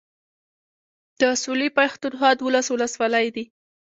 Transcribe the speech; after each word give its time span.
د 1.19 1.21
سويلي 1.41 1.69
پښتونخوا 1.77 2.29
دولس 2.41 2.67
اولسولۍ 2.73 3.27
دي. 3.35 3.45